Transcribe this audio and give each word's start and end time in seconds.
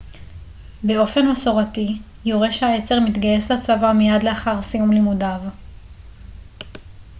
באופן 0.83 1.27
מסורתי 1.31 1.99
יורש 2.25 2.63
העצר 2.63 2.99
מתגייס 2.99 3.51
לצבא 3.51 3.91
מיד 3.93 4.23
לאחר 4.23 4.61
סיום 4.61 4.91
לימודיו 4.91 5.41